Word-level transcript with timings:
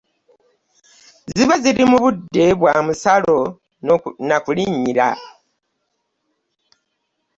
Ziba 1.35 1.55
ziri 1.63 1.83
mu 1.91 1.97
budde 2.03 2.45
bwa 2.59 2.73
musalo 2.85 3.39
na 4.27 4.37
kulinnyira. 4.43 5.07